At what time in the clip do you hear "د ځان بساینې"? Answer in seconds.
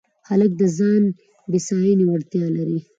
0.61-2.05